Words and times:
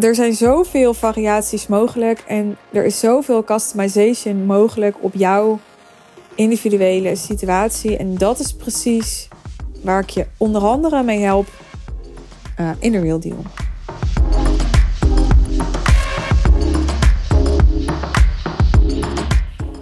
er 0.00 0.14
zijn 0.14 0.34
zoveel 0.34 0.94
variaties 0.94 1.66
mogelijk 1.66 2.24
en 2.26 2.56
er 2.72 2.84
is 2.84 2.98
zoveel 2.98 3.44
customization 3.44 4.44
mogelijk 4.44 4.96
op 5.00 5.14
jouw 5.14 5.58
individuele 6.34 7.16
situatie. 7.16 7.96
En 7.96 8.14
dat 8.14 8.38
is 8.38 8.52
precies 8.52 9.28
waar 9.82 10.00
ik 10.00 10.10
je 10.10 10.26
onder 10.36 10.62
andere 10.62 11.02
mee 11.02 11.20
help 11.20 11.46
uh, 12.60 12.70
in 12.78 12.92
de 12.92 13.00
Real 13.00 13.20
Deal. 13.20 13.42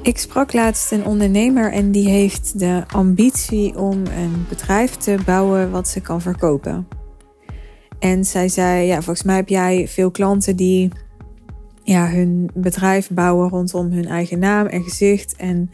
Ik 0.02 0.18
sprak 0.18 0.52
laatst 0.52 0.92
een 0.92 1.04
ondernemer 1.04 1.72
en 1.72 1.90
die 1.90 2.08
heeft 2.08 2.58
de 2.58 2.82
ambitie 2.92 3.78
om 3.78 4.02
een 4.06 4.46
bedrijf 4.48 4.96
te 4.96 5.16
bouwen 5.24 5.70
wat 5.70 5.88
ze 5.88 6.00
kan 6.00 6.20
verkopen. 6.20 6.93
En 8.04 8.24
zij 8.24 8.48
zei: 8.48 8.86
Ja, 8.86 8.94
volgens 8.94 9.22
mij 9.22 9.36
heb 9.36 9.48
jij 9.48 9.88
veel 9.88 10.10
klanten 10.10 10.56
die 10.56 10.90
ja, 11.82 12.08
hun 12.08 12.50
bedrijf 12.54 13.10
bouwen 13.10 13.48
rondom 13.48 13.90
hun 13.90 14.06
eigen 14.06 14.38
naam 14.38 14.66
en 14.66 14.82
gezicht. 14.82 15.36
En 15.36 15.70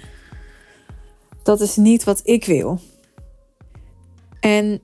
dat 1.42 1.60
is 1.60 1.77
niet 1.77 2.05
wat 2.05 2.20
ik 2.24 2.45
wil. 2.45 2.80
En 4.41 4.80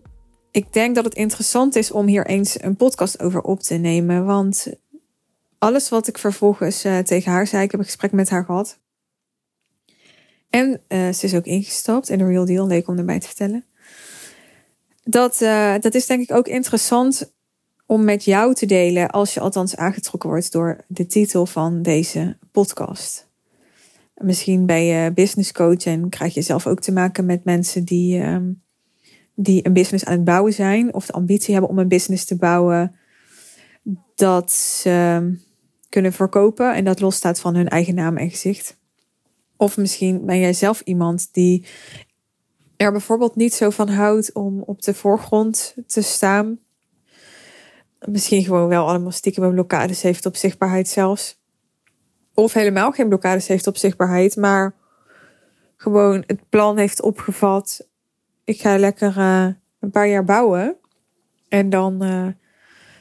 ik 0.50 0.72
denk 0.72 0.94
dat 0.94 1.04
het 1.04 1.14
interessant 1.14 1.76
is 1.76 1.90
om 1.90 2.06
hier 2.06 2.26
eens 2.26 2.62
een 2.62 2.76
podcast 2.76 3.20
over 3.20 3.40
op 3.40 3.60
te 3.60 3.74
nemen. 3.74 4.24
Want 4.24 4.66
alles 5.58 5.88
wat 5.88 6.08
ik 6.08 6.18
vervolgens 6.18 6.84
uh, 6.84 6.98
tegen 6.98 7.32
haar 7.32 7.46
zei, 7.46 7.62
ik 7.62 7.70
heb 7.70 7.80
een 7.80 7.86
gesprek 7.86 8.12
met 8.12 8.30
haar 8.30 8.44
gehad. 8.44 8.78
En 10.50 10.80
uh, 10.88 11.12
ze 11.12 11.24
is 11.26 11.34
ook 11.34 11.46
ingestapt 11.46 12.08
in 12.08 12.18
de 12.18 12.26
Real 12.26 12.44
Deal, 12.44 12.66
leek 12.66 12.88
om 12.88 12.98
erbij 12.98 13.20
te 13.20 13.26
vertellen. 13.26 13.64
Dat, 15.02 15.40
uh, 15.40 15.74
dat 15.80 15.94
is 15.94 16.06
denk 16.06 16.22
ik 16.22 16.36
ook 16.36 16.48
interessant 16.48 17.34
om 17.86 18.04
met 18.04 18.24
jou 18.24 18.54
te 18.54 18.66
delen, 18.66 19.10
als 19.10 19.34
je 19.34 19.40
althans 19.40 19.76
aangetrokken 19.76 20.28
wordt 20.28 20.52
door 20.52 20.84
de 20.88 21.06
titel 21.06 21.46
van 21.46 21.82
deze 21.82 22.38
podcast. 22.52 23.28
Misschien 24.14 24.66
ben 24.66 24.84
je 24.84 25.12
business 25.12 25.52
coach 25.52 25.84
en 25.84 26.08
krijg 26.08 26.34
je 26.34 26.42
zelf 26.42 26.66
ook 26.66 26.80
te 26.80 26.92
maken 26.92 27.26
met 27.26 27.44
mensen 27.44 27.84
die, 27.84 28.22
um, 28.22 28.62
die 29.34 29.66
een 29.66 29.72
business 29.72 30.04
aan 30.04 30.12
het 30.12 30.24
bouwen 30.24 30.52
zijn 30.52 30.94
of 30.94 31.06
de 31.06 31.12
ambitie 31.12 31.52
hebben 31.52 31.70
om 31.70 31.78
een 31.78 31.88
business 31.88 32.24
te 32.24 32.36
bouwen 32.36 32.96
dat 34.14 34.52
ze 34.52 35.30
kunnen 35.88 36.12
verkopen 36.12 36.74
en 36.74 36.84
dat 36.84 37.00
losstaat 37.00 37.40
van 37.40 37.54
hun 37.54 37.68
eigen 37.68 37.94
naam 37.94 38.16
en 38.16 38.30
gezicht. 38.30 38.76
Of 39.56 39.76
misschien 39.76 40.26
ben 40.26 40.38
jij 40.38 40.52
zelf 40.52 40.80
iemand 40.80 41.28
die 41.32 41.66
er 42.76 42.92
bijvoorbeeld 42.92 43.36
niet 43.36 43.54
zo 43.54 43.70
van 43.70 43.88
houdt 43.88 44.32
om 44.32 44.62
op 44.62 44.82
de 44.82 44.94
voorgrond 44.94 45.74
te 45.86 46.02
staan 46.02 46.58
misschien 48.04 48.44
gewoon 48.44 48.68
wel 48.68 48.88
allemaal 48.88 49.10
stiekem 49.10 49.50
blokkades 49.50 50.02
heeft 50.02 50.26
op 50.26 50.36
zichtbaarheid 50.36 50.88
zelfs. 50.88 51.40
Of 52.34 52.52
helemaal 52.52 52.90
geen 52.92 53.08
blokkades 53.08 53.46
heeft 53.46 53.66
op 53.66 53.76
zichtbaarheid, 53.76 54.36
maar 54.36 54.74
gewoon 55.76 56.24
het 56.26 56.48
plan 56.48 56.78
heeft 56.78 57.02
opgevat. 57.02 57.88
Ik 58.44 58.60
ga 58.60 58.78
lekker 58.78 59.16
uh, 59.16 59.48
een 59.80 59.90
paar 59.90 60.08
jaar 60.08 60.24
bouwen. 60.24 60.76
En 61.48 61.70
dan 61.70 62.04
uh, 62.04 62.26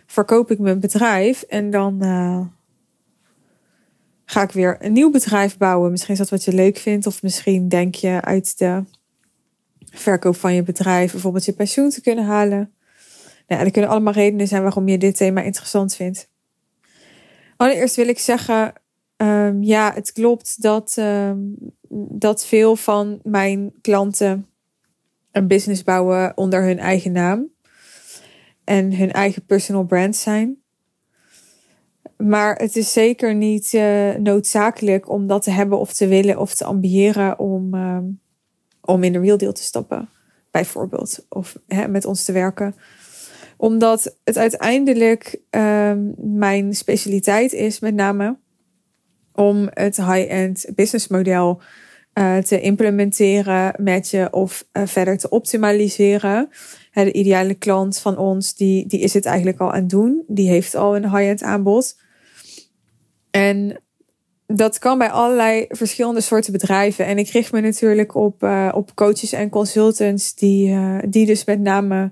verkoop 0.06 0.52
ik 0.52 0.60
mijn 0.60 0.80
bedrijf. 0.80 1.42
En 1.42 1.70
dan 1.70 2.04
uh, 2.04 2.46
ga 4.26 4.42
ik 4.42 4.52
weer 4.52 4.78
een 4.80 4.94
nieuw 4.94 5.12
bedrijf 5.12 5.58
bouwen. 5.58 5.92
Misschien 5.92 6.14
is 6.14 6.20
dat 6.20 6.30
wat 6.30 6.44
je 6.44 6.54
leuk 6.54 6.78
vindt. 6.78 7.08
Of 7.08 7.22
misschien 7.22 7.70
denk 7.70 7.96
je 7.96 8.22
uit 8.22 8.58
de 8.58 8.84
verkoop 9.78 10.36
van 10.36 10.54
je 10.54 10.64
bedrijf 10.64 11.12
bijvoorbeeld 11.12 11.46
je 11.46 11.54
pensioen 11.54 11.90
te 11.90 12.02
kunnen 12.02 12.26
halen. 12.26 12.75
Nou, 13.48 13.66
er 13.66 13.72
kunnen 13.72 13.92
allemaal 13.92 14.14
redenen 14.14 14.48
zijn 14.48 14.62
waarom 14.62 14.88
je 14.88 14.98
dit 14.98 15.18
thema 15.18 15.42
interessant 15.42 15.96
vindt. 15.96 16.30
Allereerst 17.58 17.96
wil 17.96 18.08
ik 18.08 18.20
zeggen, 18.20 18.74
um, 19.18 19.64
ja, 19.64 19.94
het 19.94 20.12
klopt 20.12 20.62
dat, 20.62 20.96
um, 21.00 21.56
dat 22.10 22.46
veel 22.46 22.76
van 22.76 23.20
mijn 23.24 23.74
klanten 23.82 24.48
een 25.32 25.48
business 25.48 25.84
bouwen 25.84 26.38
onder 26.38 26.64
hun 26.64 26.80
eigen 26.80 27.12
naam 27.12 27.48
en 28.64 28.96
hun 28.96 29.12
eigen 29.12 29.46
personal 29.46 29.84
brand 29.84 30.16
zijn. 30.16 30.58
Maar 32.18 32.56
het 32.56 32.76
is 32.76 32.94
zeker 32.94 33.36
niet 33.36 33.74
uh, 33.74 34.16
noodzakelijk 34.16 35.10
om 35.10 35.28
dat 35.28 35.44
te 35.44 35.52
hebben 35.52 35.80
of 35.80 35.94
te 35.94 36.08
willen 36.08 36.40
of 36.40 36.56
te 36.56 36.64
ambiëren 36.66 37.40
om, 37.40 37.74
um, 37.74 38.20
om 38.82 39.04
in 39.04 39.14
de 39.14 39.20
real 39.20 39.38
deal 39.38 39.54
te 39.54 39.64
stappen, 39.64 40.10
bijvoorbeeld, 40.52 41.26
of 41.30 41.58
hè, 41.68 41.88
met 41.88 42.06
ons 42.06 42.24
te 42.24 42.32
werken 42.32 42.76
omdat 43.58 44.18
het 44.24 44.38
uiteindelijk 44.38 45.40
um, 45.50 46.14
mijn 46.18 46.74
specialiteit 46.74 47.54
is, 47.54 47.80
met 47.80 47.94
name 47.94 48.38
om 49.34 49.70
het 49.74 49.98
high-end 49.98 50.66
business 50.76 51.08
model 51.08 51.62
uh, 52.14 52.38
te 52.38 52.62
implementeren 52.62 53.74
je 54.10 54.28
of 54.32 54.68
uh, 54.74 54.84
verder 54.86 55.18
te 55.18 55.30
optimaliseren. 55.30 56.50
de 56.92 57.14
ideale 57.14 57.54
klant 57.54 58.00
van 58.00 58.18
ons, 58.18 58.56
die, 58.56 58.88
die 58.88 59.00
is 59.00 59.14
het 59.14 59.26
eigenlijk 59.26 59.60
al 59.60 59.72
aan 59.72 59.80
het 59.80 59.90
doen. 59.90 60.24
Die 60.28 60.50
heeft 60.50 60.76
al 60.76 60.96
een 60.96 61.10
high-end 61.10 61.44
aanbod. 61.44 62.00
En 63.32 63.82
dat 64.48 64.80
kan 64.80 64.98
bij 64.98 65.10
allerlei 65.10 65.66
verschillende 65.70 66.22
soorten 66.22 66.52
bedrijven. 66.52 67.06
En 67.06 67.18
ik 67.18 67.30
richt 67.30 67.52
me 67.52 67.62
natuurlijk 67.62 68.16
op, 68.16 68.44
uh, 68.44 68.72
op 68.74 68.96
coaches 68.96 69.32
en 69.32 69.50
consultants 69.50 70.36
die, 70.36 70.78
die 71.10 71.26
dus 71.26 71.46
met 71.46 71.60
name 71.60 72.12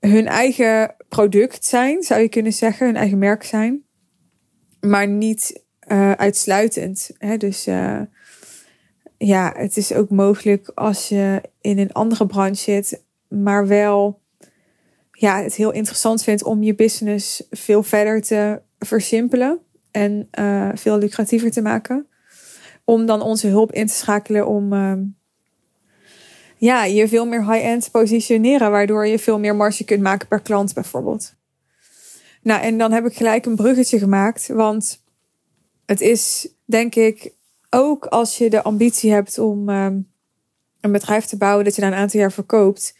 hun 0.00 0.26
eigen 0.26 0.94
product 1.08 1.64
zijn, 1.64 2.02
zou 2.02 2.20
je 2.20 2.28
kunnen 2.28 2.52
zeggen, 2.52 2.86
hun 2.86 2.96
eigen 2.96 3.18
merk 3.18 3.42
zijn, 3.42 3.84
maar 4.80 5.08
niet 5.08 5.64
uh, 5.88 6.12
uitsluitend. 6.12 7.10
Hè? 7.18 7.36
Dus 7.36 7.66
uh, 7.66 8.00
ja, 9.18 9.52
het 9.56 9.76
is 9.76 9.92
ook 9.92 10.10
mogelijk 10.10 10.70
als 10.74 11.08
je 11.08 11.42
in 11.60 11.78
een 11.78 11.92
andere 11.92 12.26
branche 12.26 12.62
zit, 12.62 13.04
maar 13.28 13.66
wel 13.66 14.20
ja, 15.12 15.42
het 15.42 15.54
heel 15.54 15.72
interessant 15.72 16.22
vindt 16.22 16.44
om 16.44 16.62
je 16.62 16.74
business 16.74 17.46
veel 17.50 17.82
verder 17.82 18.22
te 18.22 18.62
versimpelen 18.78 19.60
en 19.90 20.28
uh, 20.38 20.68
veel 20.74 20.98
lucratiever 20.98 21.50
te 21.50 21.62
maken. 21.62 22.06
Om 22.84 23.06
dan 23.06 23.22
onze 23.22 23.46
hulp 23.46 23.72
in 23.72 23.86
te 23.86 23.92
schakelen 23.92 24.46
om 24.46 24.72
ja, 26.60 26.84
je 26.84 27.08
veel 27.08 27.26
meer 27.26 27.52
high-end 27.52 27.90
positioneren, 27.90 28.70
waardoor 28.70 29.06
je 29.06 29.18
veel 29.18 29.38
meer 29.38 29.56
marge 29.56 29.84
kunt 29.84 30.02
maken 30.02 30.28
per 30.28 30.40
klant 30.40 30.74
bijvoorbeeld. 30.74 31.34
Nou, 32.42 32.62
en 32.62 32.78
dan 32.78 32.92
heb 32.92 33.06
ik 33.06 33.16
gelijk 33.16 33.46
een 33.46 33.56
bruggetje 33.56 33.98
gemaakt, 33.98 34.48
want 34.48 35.02
het 35.86 36.00
is 36.00 36.48
denk 36.64 36.94
ik 36.94 37.34
ook 37.70 38.06
als 38.06 38.38
je 38.38 38.50
de 38.50 38.62
ambitie 38.62 39.12
hebt 39.12 39.38
om 39.38 39.68
um, 39.68 40.10
een 40.80 40.92
bedrijf 40.92 41.24
te 41.24 41.36
bouwen 41.36 41.64
dat 41.64 41.74
je 41.74 41.80
na 41.80 41.86
een 41.86 41.94
aantal 41.94 42.20
jaar 42.20 42.32
verkoopt, 42.32 42.96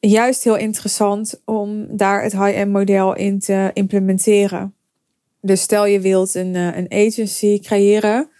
juist 0.00 0.44
heel 0.44 0.56
interessant 0.56 1.42
om 1.44 1.96
daar 1.96 2.22
het 2.22 2.32
high-end 2.32 2.72
model 2.72 3.16
in 3.16 3.38
te 3.38 3.70
implementeren. 3.72 4.74
Dus 5.40 5.60
stel 5.60 5.86
je 5.86 6.00
wilt 6.00 6.34
een, 6.34 6.54
eh, 6.54 6.76
een 6.76 7.06
agency 7.06 7.60
creëren 7.60 8.30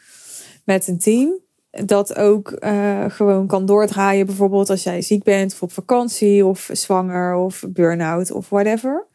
met 0.64 0.86
een 0.86 0.98
team 0.98 1.44
dat 1.84 2.16
ook 2.16 2.56
uh, 2.60 3.04
gewoon 3.08 3.46
kan 3.46 3.66
doordraaien. 3.66 4.26
Bijvoorbeeld 4.26 4.70
als 4.70 4.82
jij 4.82 5.02
ziek 5.02 5.22
bent 5.22 5.52
of 5.52 5.62
op 5.62 5.72
vakantie 5.72 6.46
of 6.46 6.68
zwanger 6.72 7.34
of 7.34 7.64
burn-out 7.68 8.30
of 8.30 8.48
whatever. 8.48 9.06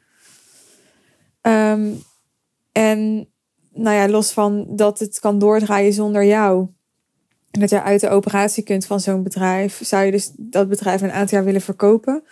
Um, 1.42 2.04
en 2.72 3.30
nou 3.74 3.96
ja, 3.96 4.10
los 4.10 4.32
van 4.32 4.66
dat 4.70 5.00
het 5.00 5.20
kan 5.20 5.40
doordraaien 5.40 5.94
zonder 5.94 6.26
jou. 6.26 6.68
En 7.52 7.60
dat 7.60 7.70
je 7.70 7.82
uit 7.82 8.02
de 8.02 8.10
operatie 8.10 8.64
kunt 8.64 8.86
van 8.86 9.00
zo'n 9.00 9.24
bedrijf. 9.24 9.80
Zou 9.84 10.06
je 10.06 10.12
dus 10.12 10.32
dat 10.38 10.70
bedrijf 10.70 11.02
een 11.02 11.12
aantal 11.12 11.38
jaar 11.38 11.46
willen 11.46 11.62
verkopen? 11.62 12.24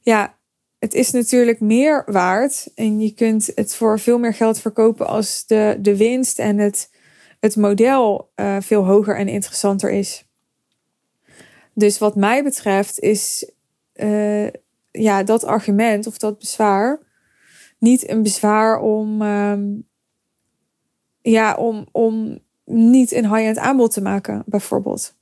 Ja, 0.00 0.36
het 0.78 0.94
is 0.94 1.10
natuurlijk 1.10 1.60
meer 1.60 2.02
waard. 2.06 2.70
En 2.74 3.00
je 3.00 3.14
kunt 3.14 3.50
het 3.54 3.74
voor 3.74 4.00
veel 4.00 4.18
meer 4.18 4.34
geld 4.34 4.58
verkopen 4.58 5.06
als 5.06 5.46
de, 5.46 5.76
de 5.80 5.96
winst 5.96 6.38
en 6.38 6.58
het 6.58 6.90
het 7.40 7.56
model 7.56 8.30
uh, 8.36 8.56
veel 8.60 8.84
hoger 8.84 9.16
en 9.16 9.28
interessanter 9.28 9.90
is. 9.90 10.26
Dus 11.74 11.98
wat 11.98 12.16
mij 12.16 12.42
betreft 12.42 13.00
is 13.00 13.50
uh, 13.94 14.48
ja, 14.90 15.22
dat 15.22 15.44
argument 15.44 16.06
of 16.06 16.18
dat 16.18 16.38
bezwaar 16.38 17.06
niet 17.78 18.10
een 18.10 18.22
bezwaar 18.22 18.80
om, 18.80 19.22
um, 19.22 19.88
ja, 21.20 21.54
om, 21.54 21.86
om 21.92 22.38
niet 22.64 23.12
een 23.12 23.34
high-end 23.34 23.58
aanbod 23.58 23.92
te 23.92 24.02
maken, 24.02 24.42
bijvoorbeeld. 24.46 25.16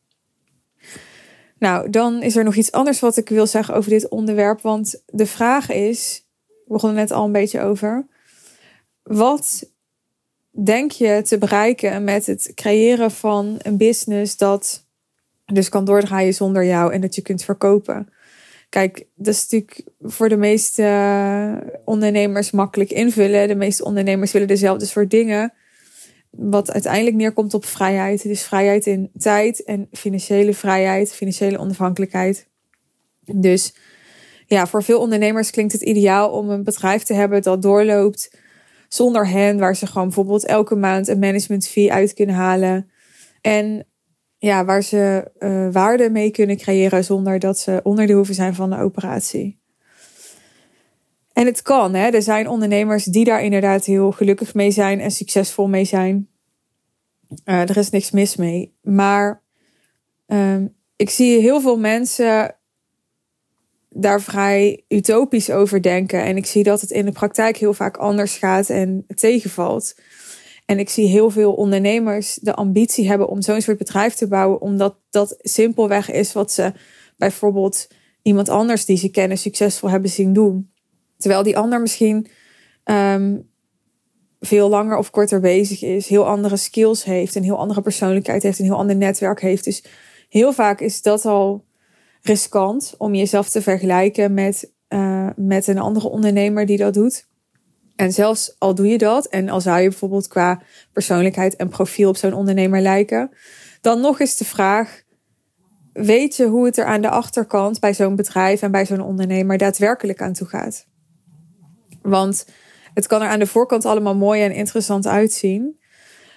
Nou, 1.58 1.90
dan 1.90 2.22
is 2.22 2.36
er 2.36 2.44
nog 2.44 2.54
iets 2.54 2.72
anders 2.72 3.00
wat 3.00 3.16
ik 3.16 3.28
wil 3.28 3.46
zeggen 3.46 3.74
over 3.74 3.90
dit 3.90 4.08
onderwerp. 4.08 4.60
Want 4.60 5.02
de 5.06 5.26
vraag 5.26 5.70
is, 5.70 6.26
we 6.46 6.72
begonnen 6.72 6.98
net 6.98 7.10
al 7.10 7.24
een 7.24 7.32
beetje 7.32 7.60
over. 7.60 8.06
Wat 9.02 9.70
denk 10.64 10.90
je 10.90 11.22
te 11.24 11.38
bereiken 11.38 12.04
met 12.04 12.26
het 12.26 12.52
creëren 12.54 13.10
van 13.10 13.56
een 13.58 13.76
business 13.76 14.36
dat 14.36 14.84
dus 15.44 15.68
kan 15.68 15.84
doordraaien 15.84 16.34
zonder 16.34 16.64
jou 16.64 16.92
en 16.92 17.00
dat 17.00 17.14
je 17.14 17.22
kunt 17.22 17.44
verkopen? 17.44 18.08
kijk, 18.68 19.06
dat 19.14 19.34
is 19.34 19.42
natuurlijk 19.42 19.82
voor 20.00 20.28
de 20.28 20.36
meeste 20.36 20.82
ondernemers 21.84 22.50
makkelijk 22.50 22.90
invullen. 22.90 23.48
De 23.48 23.54
meeste 23.54 23.84
ondernemers 23.84 24.32
willen 24.32 24.48
dezelfde 24.48 24.86
soort 24.86 25.10
dingen. 25.10 25.52
Wat 26.30 26.72
uiteindelijk 26.72 27.16
neerkomt 27.16 27.54
op 27.54 27.64
vrijheid. 27.64 28.22
Dus 28.22 28.42
vrijheid 28.42 28.86
in 28.86 29.10
tijd 29.18 29.64
en 29.64 29.88
financiële 29.92 30.54
vrijheid, 30.54 31.12
financiële 31.12 31.58
onafhankelijkheid. 31.58 32.48
Dus 33.34 33.74
ja, 34.46 34.66
voor 34.66 34.82
veel 34.82 35.00
ondernemers 35.00 35.50
klinkt 35.50 35.72
het 35.72 35.82
ideaal 35.82 36.30
om 36.30 36.50
een 36.50 36.64
bedrijf 36.64 37.02
te 37.02 37.14
hebben 37.14 37.42
dat 37.42 37.62
doorloopt 37.62 38.38
zonder 38.88 39.28
hen, 39.28 39.58
waar 39.58 39.76
ze 39.76 39.86
gewoon 39.86 40.06
bijvoorbeeld 40.06 40.46
elke 40.46 40.74
maand 40.74 41.08
een 41.08 41.18
management 41.18 41.68
fee 41.68 41.92
uit 41.92 42.14
kunnen 42.14 42.34
halen. 42.34 42.90
En 43.40 43.86
ja, 44.38 44.64
waar 44.64 44.82
ze 44.82 45.30
uh, 45.38 45.68
waarde 45.72 46.10
mee 46.10 46.30
kunnen 46.30 46.56
creëren 46.56 47.04
zonder 47.04 47.38
dat 47.38 47.58
ze 47.58 47.80
onderdeel 47.82 48.16
hoeven 48.16 48.34
zijn 48.34 48.54
van 48.54 48.70
de 48.70 48.78
operatie. 48.78 49.58
En 51.32 51.46
het 51.46 51.62
kan, 51.62 51.94
hè? 51.94 52.08
er 52.08 52.22
zijn 52.22 52.48
ondernemers 52.48 53.04
die 53.04 53.24
daar 53.24 53.42
inderdaad 53.42 53.84
heel 53.84 54.12
gelukkig 54.12 54.54
mee 54.54 54.70
zijn 54.70 55.00
en 55.00 55.10
succesvol 55.10 55.68
mee 55.68 55.84
zijn. 55.84 56.28
Uh, 57.44 57.60
er 57.60 57.76
is 57.76 57.90
niks 57.90 58.10
mis 58.10 58.36
mee. 58.36 58.74
Maar 58.82 59.42
um, 60.26 60.74
ik 60.96 61.10
zie 61.10 61.40
heel 61.40 61.60
veel 61.60 61.78
mensen 61.78 62.56
daar 63.98 64.20
vrij 64.22 64.84
utopisch 64.88 65.50
over 65.50 65.82
denken. 65.82 66.22
En 66.22 66.36
ik 66.36 66.46
zie 66.46 66.62
dat 66.62 66.80
het 66.80 66.90
in 66.90 67.04
de 67.04 67.12
praktijk 67.12 67.56
heel 67.56 67.74
vaak 67.74 67.96
anders 67.96 68.36
gaat 68.36 68.70
en 68.70 69.04
tegenvalt. 69.14 69.94
En 70.64 70.78
ik 70.78 70.88
zie 70.88 71.08
heel 71.08 71.30
veel 71.30 71.52
ondernemers 71.52 72.34
de 72.34 72.54
ambitie 72.54 73.08
hebben 73.08 73.28
om 73.28 73.42
zo'n 73.42 73.60
soort 73.60 73.78
bedrijf 73.78 74.14
te 74.14 74.28
bouwen, 74.28 74.60
omdat 74.60 74.96
dat 75.10 75.34
simpelweg 75.38 76.10
is 76.10 76.32
wat 76.32 76.52
ze 76.52 76.72
bijvoorbeeld 77.16 77.88
iemand 78.22 78.48
anders 78.48 78.84
die 78.84 78.96
ze 78.96 79.10
kennen 79.10 79.38
succesvol 79.38 79.90
hebben 79.90 80.10
zien 80.10 80.32
doen. 80.32 80.70
Terwijl 81.16 81.42
die 81.42 81.58
ander 81.58 81.80
misschien 81.80 82.26
um, 82.84 83.48
veel 84.40 84.68
langer 84.68 84.96
of 84.96 85.10
korter 85.10 85.40
bezig 85.40 85.82
is, 85.82 86.08
heel 86.08 86.26
andere 86.26 86.56
skills 86.56 87.04
heeft, 87.04 87.34
een 87.34 87.42
heel 87.42 87.58
andere 87.58 87.80
persoonlijkheid 87.80 88.42
heeft, 88.42 88.58
een 88.58 88.64
heel 88.64 88.76
ander 88.76 88.96
netwerk 88.96 89.40
heeft. 89.40 89.64
Dus 89.64 89.84
heel 90.28 90.52
vaak 90.52 90.80
is 90.80 91.02
dat 91.02 91.24
al 91.24 91.65
riskant 92.26 92.94
om 92.98 93.14
jezelf 93.14 93.48
te 93.48 93.62
vergelijken 93.62 94.34
met, 94.34 94.72
uh, 94.88 95.28
met 95.36 95.66
een 95.66 95.78
andere 95.78 96.08
ondernemer 96.08 96.66
die 96.66 96.76
dat 96.76 96.94
doet. 96.94 97.28
En 97.96 98.12
zelfs 98.12 98.56
al 98.58 98.74
doe 98.74 98.86
je 98.86 98.98
dat, 98.98 99.26
en 99.26 99.48
al 99.48 99.60
zou 99.60 99.80
je 99.80 99.88
bijvoorbeeld 99.88 100.28
qua 100.28 100.62
persoonlijkheid 100.92 101.56
en 101.56 101.68
profiel 101.68 102.08
op 102.08 102.16
zo'n 102.16 102.32
ondernemer 102.32 102.80
lijken, 102.80 103.30
dan 103.80 104.00
nog 104.00 104.20
eens 104.20 104.36
de 104.36 104.44
vraag: 104.44 105.02
weet 105.92 106.36
je 106.36 106.46
hoe 106.46 106.64
het 106.64 106.78
er 106.78 106.84
aan 106.84 107.00
de 107.00 107.10
achterkant 107.10 107.80
bij 107.80 107.94
zo'n 107.94 108.16
bedrijf 108.16 108.62
en 108.62 108.70
bij 108.70 108.86
zo'n 108.86 109.00
ondernemer 109.00 109.58
daadwerkelijk 109.58 110.22
aan 110.22 110.32
toe 110.32 110.46
gaat? 110.46 110.86
Want 112.02 112.46
het 112.94 113.06
kan 113.06 113.22
er 113.22 113.28
aan 113.28 113.38
de 113.38 113.46
voorkant 113.46 113.84
allemaal 113.84 114.16
mooi 114.16 114.42
en 114.42 114.52
interessant 114.52 115.06
uitzien, 115.06 115.80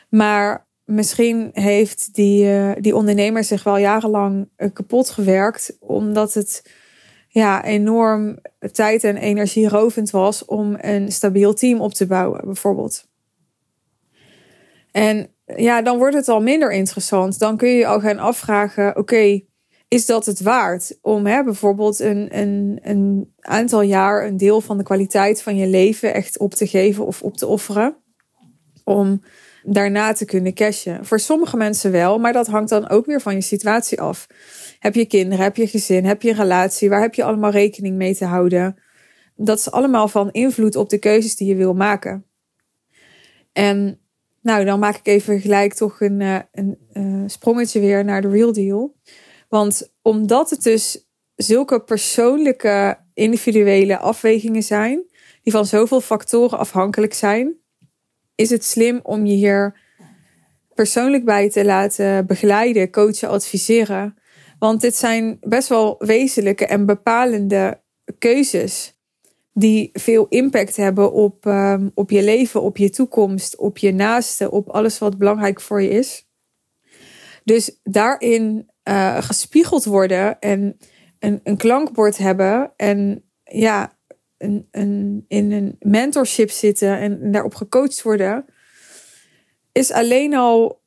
maar 0.10 0.68
misschien 0.90 1.50
heeft 1.54 2.14
die, 2.14 2.46
uh, 2.46 2.72
die 2.80 2.96
ondernemer 2.96 3.44
zich 3.44 3.64
wel 3.64 3.78
jarenlang 3.78 4.50
uh, 4.58 4.70
kapot 4.74 5.10
gewerkt, 5.10 5.78
omdat 5.80 6.34
het 6.34 6.72
ja, 7.28 7.64
enorm 7.64 8.40
tijd 8.72 9.04
en 9.04 9.18
energierovend 9.18 10.10
was 10.10 10.46
om 10.46 10.78
een 10.82 11.12
stabiel 11.12 11.54
team 11.54 11.82
op 11.82 11.94
te 11.94 12.08
bouwen, 12.08 12.46
bijvoorbeeld. 12.46 13.08
En 14.92 15.28
ja, 15.46 15.82
dan 15.82 15.98
wordt 15.98 16.16
het 16.16 16.28
al 16.28 16.42
minder 16.42 16.72
interessant. 16.72 17.40
Dan 17.40 17.58
kun 17.58 17.70
je 17.70 17.78
je 17.78 17.88
al 17.88 18.00
gaan 18.00 18.20
afvragen: 18.20 18.98
oké, 18.98 19.42
is 19.88 20.06
dat 20.06 20.26
het 20.26 20.42
waard 20.42 20.98
om 21.02 21.26
hè, 21.26 21.44
bijvoorbeeld 21.44 22.00
een, 22.00 22.38
een, 22.38 22.80
een 22.82 23.34
aantal 23.40 23.82
jaar 23.82 24.26
een 24.26 24.38
deel 24.38 24.62
van 24.62 24.78
de 24.78 24.84
kwaliteit 24.84 25.42
van 25.42 25.56
je 25.56 25.68
leven 25.68 26.14
echt 26.14 26.40
op 26.40 26.54
te 26.54 26.68
geven 26.68 27.06
of 27.06 27.22
op 27.22 27.38
te 27.38 27.48
offeren? 27.48 27.96
Om 28.84 29.22
daarna 29.64 30.14
te 30.14 30.26
kunnen 30.26 30.54
cashen. 30.54 31.06
Voor 31.06 31.20
sommige 31.20 31.58
mensen 31.58 31.92
wel, 31.92 32.20
maar 32.20 32.34
dat 32.34 32.48
hangt 32.48 32.70
dan 32.70 32.90
ook 32.90 33.06
weer 33.06 33.22
van 33.22 33.34
je 33.34 33.42
situatie 33.42 34.02
af. 34.02 34.28
Heb 34.80 34.96
je 34.96 35.06
kinderen? 35.06 35.44
Heb 35.44 35.56
je 35.56 35.68
gezin? 35.68 36.06
Heb 36.06 36.22
je 36.22 36.34
relatie? 36.34 36.90
Waar 36.90 37.02
heb 37.02 37.14
je 37.14 37.24
allemaal 37.24 37.52
rekening 37.52 37.96
mee 37.96 38.16
te 38.16 38.26
houden? 38.26 38.80
Dat 39.36 39.58
is 39.58 39.72
allemaal 39.72 40.08
van 40.08 40.32
invloed 40.32 40.76
op 40.76 40.90
de 40.90 40.98
keuzes 40.98 41.36
die 41.36 41.48
je 41.48 41.56
wil 41.56 41.74
maken. 41.74 42.26
En 43.54 44.00
nou, 44.42 44.66
dan 44.66 44.80
maak 44.80 44.96
ik 44.96 45.08
even 45.08 45.40
gelijk 45.40 45.74
toch 45.74 46.02
een, 46.02 46.22
eh, 46.22 46.40
een 46.52 46.78
eh, 46.92 47.24
sprongetje 47.26 47.80
weer 47.80 48.06
naar 48.06 48.22
de 48.22 48.30
real 48.30 48.54
deal. 48.54 48.96
Want 49.50 49.94
omdat 50.02 50.50
het 50.50 50.64
dus 50.64 51.08
zulke 51.36 51.84
persoonlijke, 51.84 52.98
individuele 53.14 53.98
afwegingen 53.98 54.64
zijn, 54.64 55.04
die 55.44 55.54
van 55.54 55.66
zoveel 55.66 56.02
factoren 56.02 56.58
afhankelijk 56.58 57.14
zijn, 57.14 57.59
is 58.40 58.50
het 58.50 58.66
slim 58.66 59.00
om 59.04 59.26
je 59.26 59.34
hier 59.34 59.80
persoonlijk 60.74 61.26
bij 61.26 61.50
te 61.50 61.66
laten 61.66 62.26
begeleiden, 62.26 62.92
coachen, 62.92 63.30
adviseren. 63.30 64.18
Want 64.60 64.82
dit 64.82 64.96
zijn 64.96 65.38
best 65.42 65.68
wel 65.68 65.96
wezenlijke 65.98 66.66
en 66.66 66.86
bepalende 66.86 67.82
keuzes. 68.18 68.98
Die 69.54 69.90
veel 69.94 70.28
impact 70.28 70.76
hebben 70.76 71.14
op, 71.14 71.46
um, 71.46 71.92
op 71.94 72.10
je 72.10 72.24
leven, 72.24 72.62
op 72.62 72.78
je 72.78 72.90
toekomst, 72.90 73.58
op 73.58 73.78
je 73.78 73.94
naaste, 73.94 74.52
op 74.52 74.70
alles 74.70 75.00
wat 75.00 75.18
belangrijk 75.18 75.62
voor 75.62 75.82
je 75.82 75.90
is. 75.90 76.28
Dus 77.44 77.80
daarin 77.84 78.70
uh, 78.84 79.22
gespiegeld 79.22 79.86
worden 79.86 80.40
en 80.40 80.78
een, 81.20 81.40
een 81.44 81.58
klankbord 81.58 82.18
hebben 82.18 82.74
en 82.76 83.24
ja, 83.44 83.99
een, 84.40 85.26
in 85.28 85.52
een 85.52 85.76
mentorship 85.80 86.50
zitten 86.52 86.98
en 86.98 87.32
daarop 87.32 87.56
gecoacht 87.56 88.02
worden, 88.02 88.46
is 89.72 89.92
alleen 89.92 90.36
al 90.36 90.82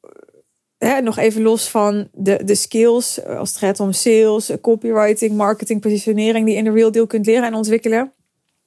hè, 0.79 1.01
nog 1.01 1.19
even 1.19 1.43
los 1.43 1.69
van 1.69 2.09
de, 2.13 2.45
de 2.45 2.55
skills 2.55 3.25
als 3.25 3.49
het 3.49 3.59
gaat 3.59 3.81
om 3.81 3.93
sales, 3.93 4.51
copywriting, 4.61 5.37
marketing, 5.37 5.81
positionering 5.81 6.47
die 6.47 6.57
in 6.57 6.65
de 6.65 6.73
real 6.73 6.91
deal 6.91 7.07
kunt 7.07 7.27
leren 7.27 7.45
en 7.45 7.55
ontwikkelen. 7.55 8.13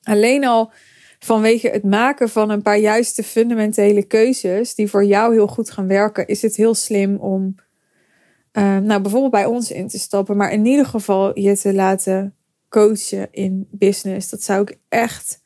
Alleen 0.03 0.45
al 0.45 0.71
vanwege 1.19 1.69
het 1.69 1.83
maken 1.83 2.29
van 2.29 2.49
een 2.49 2.61
paar 2.61 2.77
juiste 2.77 3.23
fundamentele 3.23 4.03
keuzes 4.03 4.75
die 4.75 4.89
voor 4.89 5.05
jou 5.05 5.33
heel 5.33 5.47
goed 5.47 5.71
gaan 5.71 5.87
werken, 5.87 6.27
is 6.27 6.41
het 6.41 6.55
heel 6.55 6.73
slim 6.73 7.15
om 7.15 7.55
uh, 8.57 8.77
nou, 8.77 9.01
bijvoorbeeld 9.01 9.31
bij 9.31 9.45
ons 9.45 9.71
in 9.71 9.87
te 9.87 9.99
stappen, 9.99 10.37
maar 10.37 10.51
in 10.51 10.65
ieder 10.65 10.85
geval 10.85 11.39
je 11.39 11.57
te 11.57 11.73
laten 11.73 12.34
coachen 12.75 13.27
in 13.31 13.67
business. 13.71 14.29
Dat 14.29 14.43
zou 14.43 14.61
ik 14.61 14.77
echt 14.89 15.43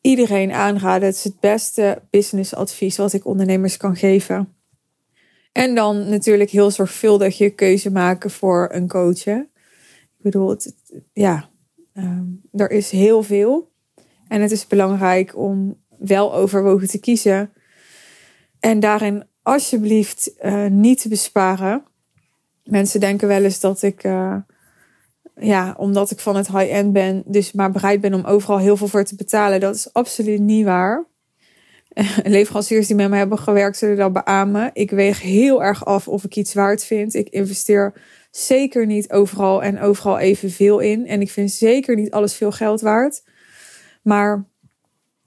iedereen 0.00 0.52
aanraden. 0.52 1.08
Het 1.08 1.16
is 1.16 1.24
het 1.24 1.40
beste 1.40 2.02
businessadvies 2.10 2.96
wat 2.96 3.12
ik 3.12 3.26
ondernemers 3.26 3.76
kan 3.76 3.96
geven. 3.96 4.54
En 5.52 5.74
dan 5.74 6.08
natuurlijk 6.08 6.50
heel 6.50 6.70
zorgvuldig 6.70 7.38
je 7.38 7.50
keuze 7.50 7.90
maken 7.90 8.30
voor 8.30 8.68
een 8.72 8.88
coach. 8.88 9.26
Ik 9.26 9.48
bedoel, 10.16 10.48
het, 10.48 10.74
ja, 11.12 11.50
um, 11.94 12.40
er 12.52 12.70
is 12.70 12.90
heel 12.90 13.22
veel. 13.22 13.70
En 14.28 14.40
het 14.40 14.50
is 14.50 14.66
belangrijk 14.66 15.36
om 15.36 15.80
wel 15.98 16.34
overwogen 16.34 16.88
te 16.88 17.00
kiezen. 17.00 17.52
En 18.60 18.80
daarin 18.80 19.24
alsjeblieft 19.42 20.32
uh, 20.42 20.66
niet 20.66 21.00
te 21.00 21.08
besparen. 21.08 21.84
Mensen 22.64 23.00
denken 23.00 23.28
wel 23.28 23.44
eens 23.44 23.60
dat 23.60 23.82
ik, 23.82 24.04
uh, 24.04 24.36
ja, 25.42 25.74
omdat 25.78 26.10
ik 26.10 26.20
van 26.20 26.36
het 26.36 26.48
high-end 26.48 26.92
ben, 26.92 27.22
dus 27.26 27.52
maar 27.52 27.70
bereid 27.70 28.00
ben 28.00 28.14
om 28.14 28.24
overal 28.24 28.58
heel 28.58 28.76
veel 28.76 28.88
voor 28.88 29.04
te 29.04 29.14
betalen. 29.14 29.60
Dat 29.60 29.74
is 29.74 29.92
absoluut 29.92 30.40
niet 30.40 30.64
waar. 30.64 31.06
leveranciers 32.24 32.86
die 32.86 32.96
met 32.96 33.10
me 33.10 33.16
hebben 33.16 33.38
gewerkt 33.38 33.76
zullen 33.76 33.96
dat 33.96 34.12
beamen. 34.12 34.70
Ik 34.72 34.90
weeg 34.90 35.20
heel 35.20 35.62
erg 35.62 35.84
af 35.84 36.08
of 36.08 36.24
ik 36.24 36.36
iets 36.36 36.54
waard 36.54 36.84
vind. 36.84 37.14
Ik 37.14 37.28
investeer 37.28 37.92
zeker 38.30 38.86
niet 38.86 39.12
overal 39.12 39.62
en 39.62 39.80
overal 39.80 40.18
evenveel 40.18 40.78
in. 40.78 41.06
En 41.06 41.20
ik 41.20 41.30
vind 41.30 41.50
zeker 41.50 41.96
niet 41.96 42.10
alles 42.10 42.34
veel 42.34 42.52
geld 42.52 42.80
waard. 42.80 43.22
Maar 44.02 44.44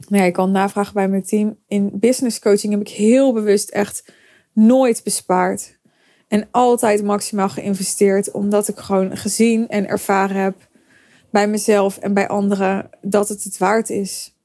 nou 0.07 0.22
ja, 0.22 0.27
ik 0.27 0.34
kan 0.34 0.51
navragen 0.51 0.93
bij 0.93 1.07
mijn 1.07 1.24
team. 1.24 1.57
In 1.67 1.91
business 1.93 2.39
coaching 2.39 2.74
heb 2.74 2.81
ik 2.81 2.89
heel 2.89 3.34
bewust 3.34 3.69
echt 3.69 4.13
nooit 4.53 5.03
bespaard. 5.03 5.75
En 6.27 6.48
altijd 6.51 7.03
maximaal 7.03 7.50
geïnvesteerd. 7.50 8.32
Omdat 8.32 8.67
ik 8.67 8.77
gewoon 8.77 9.17
gezien 9.17 9.67
en 9.67 9.88
ervaren 9.88 10.41
heb 10.41 10.55
bij 11.29 11.48
mezelf 11.48 11.98
en 11.98 12.13
bij 12.13 12.27
anderen 12.27 12.89
dat 13.01 13.29
het 13.29 13.44
het 13.44 13.58
waard 13.58 13.89
is. 13.89 14.36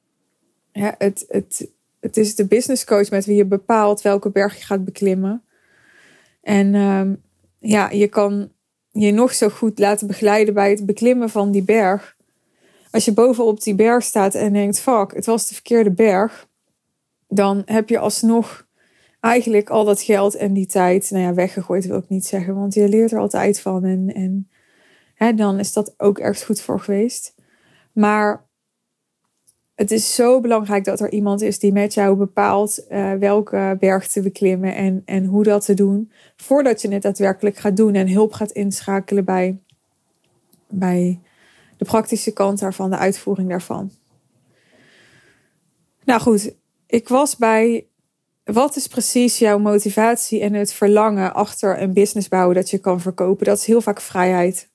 Ja, 0.73 0.95
het, 0.99 1.25
het, 1.29 1.71
het 2.01 2.17
is 2.17 2.35
de 2.35 2.47
business 2.47 2.85
coach 2.85 3.11
met 3.11 3.25
wie 3.25 3.37
je 3.37 3.45
bepaalt 3.45 4.03
welke 4.03 4.31
berg 4.31 4.57
je 4.59 4.65
gaat 4.65 4.85
beklimmen. 4.85 5.43
En 6.43 6.75
um, 6.75 7.23
ja, 7.59 7.91
je 7.91 8.09
kan 8.09 8.53
je 8.93 9.13
nog 9.13 9.35
zo 9.35 9.49
goed 9.49 9.79
laten 9.79 10.07
begeleiden 10.07 10.55
bij 10.55 10.71
het 10.71 10.87
beklimmen 10.87 11.31
van 11.31 11.51
die 11.51 11.63
berg. 11.63 12.17
Als 12.91 13.05
je 13.05 13.13
bovenop 13.13 13.63
die 13.63 13.75
berg 13.75 14.05
staat 14.05 14.35
en 14.35 14.53
denkt: 14.53 14.81
fuck, 14.81 15.15
het 15.15 15.27
was 15.27 15.49
de 15.49 15.55
verkeerde 15.55 15.91
berg. 15.91 16.49
Dan 17.29 17.63
heb 17.65 17.89
je 17.89 17.99
alsnog 17.99 18.67
eigenlijk 19.21 19.71
al 19.71 19.85
dat 19.85 20.03
geld 20.03 20.35
en 20.35 20.53
die 20.53 20.67
tijd, 20.67 21.11
nou 21.11 21.25
ja, 21.25 21.35
weggegooid 21.35 21.87
wil 21.87 21.99
ik 21.99 22.09
niet 22.09 22.27
zeggen, 22.27 22.55
want 22.55 22.75
je 22.75 22.89
leert 22.89 23.12
er 23.12 23.19
altijd 23.19 23.61
van. 23.61 23.85
En, 23.85 24.15
en 24.15 24.50
hè, 25.15 25.35
dan 25.35 25.59
is 25.59 25.73
dat 25.73 25.95
ook 25.97 26.19
ergens 26.19 26.45
goed 26.45 26.61
voor 26.61 26.81
geweest. 26.81 27.35
Maar 27.93 28.49
het 29.75 29.91
is 29.91 30.15
zo 30.15 30.41
belangrijk 30.41 30.85
dat 30.85 31.00
er 31.00 31.12
iemand 31.12 31.41
is 31.41 31.59
die 31.59 31.73
met 31.73 31.95
jou 31.95 32.17
bepaalt 32.17 32.85
uh, 32.91 33.12
welke 33.12 33.77
berg 33.79 34.09
te 34.09 34.23
beklimmen 34.23 34.75
en, 34.75 35.03
en 35.05 35.25
hoe 35.25 35.43
dat 35.43 35.65
te 35.65 35.75
doen. 35.75 36.12
Voordat 36.37 36.83
je 36.83 36.93
het 36.93 37.03
daadwerkelijk 37.03 37.57
gaat 37.57 37.77
doen 37.77 37.95
en 37.95 38.09
hulp 38.09 38.33
gaat 38.33 38.50
inschakelen 38.50 39.25
bij, 39.25 39.59
bij 40.69 41.21
de 41.77 41.85
praktische 41.85 42.33
kant 42.33 42.59
daarvan, 42.59 42.91
de 42.91 42.97
uitvoering 42.97 43.49
daarvan. 43.49 43.91
Nou 46.05 46.21
goed, 46.21 46.55
ik 46.87 47.09
was 47.09 47.37
bij 47.37 47.90
wat 48.52 48.76
is 48.76 48.87
precies 48.87 49.38
jouw 49.38 49.59
motivatie 49.59 50.40
en 50.40 50.54
het 50.54 50.73
verlangen 50.73 51.35
achter 51.35 51.83
een 51.83 51.92
business 51.92 52.28
bouwen 52.28 52.54
dat 52.54 52.71
je 52.71 52.78
kan 52.78 53.00
verkopen? 53.00 53.47
Dat 53.47 53.59
is 53.59 53.64
heel 53.64 53.80
vaak 53.80 54.00
vrijheid. 54.00 54.69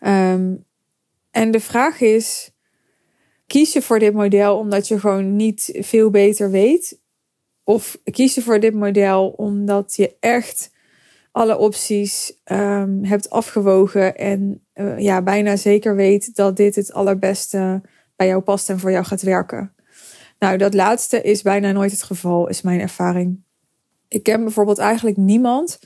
Um, 0.00 0.64
en 1.30 1.50
de 1.50 1.60
vraag 1.60 2.00
is: 2.00 2.50
kies 3.46 3.72
je 3.72 3.82
voor 3.82 3.98
dit 3.98 4.14
model 4.14 4.58
omdat 4.58 4.88
je 4.88 5.00
gewoon 5.00 5.36
niet 5.36 5.78
veel 5.80 6.10
beter 6.10 6.50
weet? 6.50 7.00
Of 7.64 7.98
kies 8.04 8.34
je 8.34 8.42
voor 8.42 8.60
dit 8.60 8.74
model 8.74 9.28
omdat 9.28 9.96
je 9.96 10.16
echt 10.20 10.74
alle 11.32 11.58
opties 11.58 12.40
um, 12.44 13.04
hebt 13.04 13.30
afgewogen 13.30 14.16
en 14.16 14.66
uh, 14.74 14.98
ja, 14.98 15.22
bijna 15.22 15.56
zeker 15.56 15.96
weet 15.96 16.34
dat 16.34 16.56
dit 16.56 16.74
het 16.74 16.92
allerbeste 16.92 17.82
bij 18.16 18.26
jou 18.26 18.42
past 18.42 18.70
en 18.70 18.78
voor 18.78 18.90
jou 18.90 19.04
gaat 19.04 19.22
werken? 19.22 19.75
Nou, 20.38 20.56
dat 20.56 20.74
laatste 20.74 21.22
is 21.22 21.42
bijna 21.42 21.72
nooit 21.72 21.90
het 21.90 22.02
geval, 22.02 22.48
is 22.48 22.62
mijn 22.62 22.80
ervaring. 22.80 23.42
Ik 24.08 24.22
ken 24.22 24.42
bijvoorbeeld 24.42 24.78
eigenlijk 24.78 25.16
niemand 25.16 25.78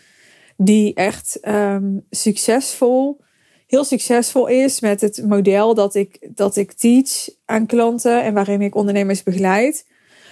die 0.57 0.95
echt 0.95 1.39
um, 1.49 2.07
succesvol, 2.11 3.21
heel 3.67 3.85
succesvol 3.85 4.47
is 4.47 4.81
met 4.81 5.01
het 5.01 5.25
model 5.27 5.75
dat 5.75 5.95
ik, 5.95 6.29
dat 6.35 6.57
ik 6.57 6.73
teach 6.73 7.29
aan 7.45 7.67
klanten 7.67 8.23
en 8.23 8.35
waarin 8.35 8.63
ik 8.63 8.75
ondernemers 8.75 9.23
begeleid. 9.23 9.87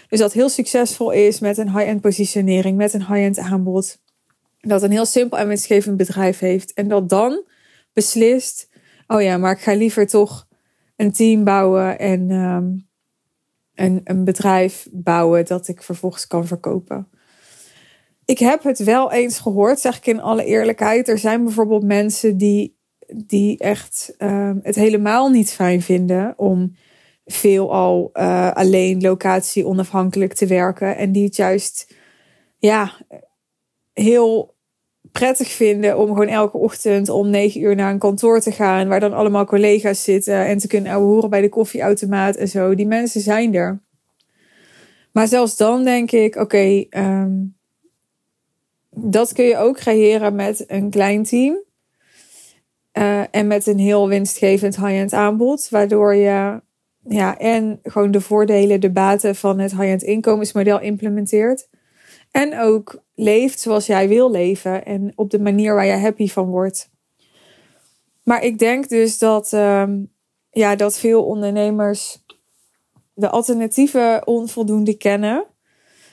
Dus 0.08 0.18
dat 0.18 0.32
heel 0.32 0.48
succesvol 0.48 1.10
is 1.10 1.40
met 1.40 1.58
een 1.58 1.76
high-end 1.76 2.00
positionering, 2.00 2.76
met 2.76 2.92
een 2.92 3.06
high-end 3.06 3.38
aanbod. 3.38 3.98
Dat 4.60 4.82
een 4.82 4.90
heel 4.90 5.04
simpel 5.04 5.38
en 5.38 5.48
winstgevend 5.48 5.96
bedrijf 5.96 6.38
heeft. 6.38 6.72
En 6.72 6.88
dat 6.88 7.08
dan 7.08 7.44
beslist, 7.92 8.68
oh 9.06 9.22
ja, 9.22 9.36
maar 9.36 9.52
ik 9.52 9.60
ga 9.60 9.74
liever 9.74 10.06
toch 10.06 10.46
een 10.96 11.12
team 11.12 11.44
bouwen 11.44 11.98
en 11.98 12.30
um, 12.30 12.87
een, 13.78 14.24
bedrijf 14.24 14.88
bouwen 14.90 15.44
dat 15.44 15.68
ik 15.68 15.82
vervolgens 15.82 16.26
kan 16.26 16.46
verkopen. 16.46 17.08
Ik 18.24 18.38
heb 18.38 18.62
het 18.62 18.78
wel 18.78 19.12
eens 19.12 19.38
gehoord, 19.38 19.80
zeg 19.80 19.96
ik 19.96 20.06
in 20.06 20.20
alle 20.20 20.44
eerlijkheid. 20.44 21.08
Er 21.08 21.18
zijn 21.18 21.44
bijvoorbeeld 21.44 21.84
mensen 21.84 22.36
die, 22.36 22.78
die 23.26 23.58
echt 23.58 24.14
uh, 24.18 24.50
het 24.62 24.74
helemaal 24.74 25.28
niet 25.28 25.52
fijn 25.52 25.82
vinden 25.82 26.34
om 26.36 26.74
veelal 27.26 28.10
uh, 28.12 28.52
alleen 28.52 29.00
locatie 29.00 29.66
onafhankelijk 29.66 30.34
te 30.34 30.46
werken. 30.46 30.96
En 30.96 31.12
die 31.12 31.24
het 31.24 31.36
juist 31.36 31.94
ja, 32.58 32.92
heel 33.92 34.56
prettig 35.18 35.48
vinden 35.48 35.98
om 35.98 36.06
gewoon 36.06 36.28
elke 36.28 36.56
ochtend 36.56 37.08
om 37.08 37.30
negen 37.30 37.60
uur 37.60 37.74
naar 37.74 37.90
een 37.90 37.98
kantoor 37.98 38.40
te 38.40 38.52
gaan, 38.52 38.88
waar 38.88 39.00
dan 39.00 39.12
allemaal 39.12 39.44
collega's 39.44 40.02
zitten 40.02 40.46
en 40.46 40.58
te 40.58 40.66
kunnen 40.66 40.92
horen 40.92 41.30
bij 41.30 41.40
de 41.40 41.48
koffieautomaat 41.48 42.36
en 42.36 42.48
zo. 42.48 42.74
Die 42.74 42.86
mensen 42.86 43.20
zijn 43.20 43.54
er. 43.54 43.80
Maar 45.12 45.28
zelfs 45.28 45.56
dan 45.56 45.84
denk 45.84 46.10
ik, 46.10 46.36
oké, 46.36 46.84
ehm, 46.90 47.32
dat 48.90 49.32
kun 49.32 49.44
je 49.44 49.56
ook 49.56 49.76
creëren 49.76 50.34
met 50.34 50.64
een 50.66 50.90
klein 50.90 51.24
team. 51.24 51.62
Uh, 52.92 53.22
en 53.30 53.46
met 53.46 53.66
een 53.66 53.78
heel 53.78 54.08
winstgevend 54.08 54.76
high-end 54.76 55.12
aanbod, 55.12 55.68
waardoor 55.70 56.14
je 56.14 56.60
ja, 57.08 57.38
en 57.38 57.78
gewoon 57.82 58.10
de 58.10 58.20
voordelen, 58.20 58.80
de 58.80 58.90
baten 58.90 59.36
van 59.36 59.58
het 59.58 59.70
high-end 59.70 60.02
inkomensmodel 60.02 60.80
implementeert. 60.80 61.68
En 62.30 62.58
ook 62.58 63.02
leeft 63.14 63.60
zoals 63.60 63.86
jij 63.86 64.08
wil 64.08 64.30
leven 64.30 64.84
en 64.84 65.12
op 65.14 65.30
de 65.30 65.40
manier 65.40 65.74
waar 65.74 65.86
je 65.86 65.92
happy 65.92 66.28
van 66.28 66.46
wordt. 66.46 66.90
Maar 68.22 68.42
ik 68.42 68.58
denk 68.58 68.88
dus 68.88 69.18
dat, 69.18 69.52
um, 69.52 70.12
ja, 70.50 70.76
dat 70.76 70.98
veel 70.98 71.24
ondernemers 71.24 72.22
de 73.14 73.28
alternatieven 73.28 74.26
onvoldoende 74.26 74.96
kennen. 74.96 75.44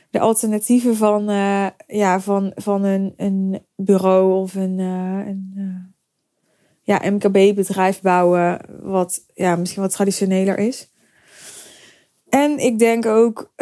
De 0.10 0.20
alternatieven 0.20 0.96
van, 0.96 1.30
uh, 1.30 1.68
ja, 1.88 2.20
van, 2.20 2.52
van 2.56 2.84
een, 2.84 3.14
een 3.18 3.66
bureau 3.76 4.42
of 4.42 4.56
een, 4.56 4.80
uh, 4.80 5.28
een 5.28 5.54
uh, 5.56 5.76
ja, 6.82 7.10
MKB-bedrijf 7.10 8.02
bouwen, 8.02 8.60
wat 8.82 9.26
ja, 9.34 9.56
misschien 9.56 9.82
wat 9.82 9.92
traditioneler 9.92 10.58
is. 10.58 10.92
En 12.30 12.58
ik 12.58 12.80
denk 12.80 13.06
ook 13.06 13.54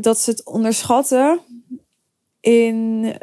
dat 0.00 0.18
ze 0.18 0.30
het 0.30 0.44
onderschatten 0.44 1.40
in 2.48 3.04
uh, 3.04 3.14